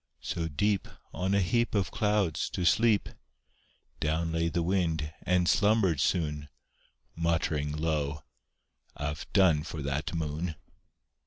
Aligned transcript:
So 0.23 0.47
deep, 0.47 0.87
On 1.13 1.35
a 1.35 1.41
heap 1.41 1.75
Of 1.75 1.91
clouds, 1.91 2.49
to 2.53 2.65
sleep, 2.65 3.07
Down 3.99 4.31
lay 4.31 4.47
the 4.49 4.63
Wind, 4.63 5.13
and 5.27 5.47
slumbered 5.47 5.99
soon 6.01 6.49
Muttering 7.15 7.71
low, 7.73 8.23
"I've 8.97 9.31
done 9.31 9.61
for 9.61 9.83
that 9.83 10.15
Moon." 10.15 10.55